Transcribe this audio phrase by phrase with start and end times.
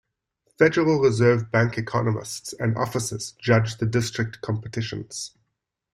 [0.57, 5.37] Federal Reserve Bank economists and officers judge the district competitions.